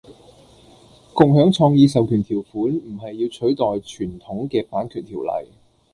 [1.13, 5.49] 共享創意授權條款唔係要取代傳統嘅版權條例